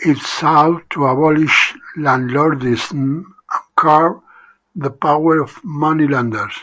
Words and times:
It 0.00 0.16
sought 0.18 0.90
to 0.90 1.04
abolish 1.06 1.76
landlordism 1.96 2.92
and 2.92 3.26
curb 3.76 4.24
the 4.74 4.90
power 4.90 5.40
of 5.40 5.62
moneylenders. 5.62 6.58